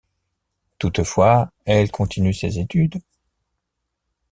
Toutefois, 0.79 1.51
elle 1.63 1.91
continue 1.91 2.33
ses 2.33 2.57
études. 2.57 2.99